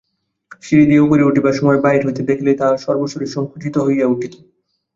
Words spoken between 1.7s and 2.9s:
বাহির হইতে দেখিলেই তাহার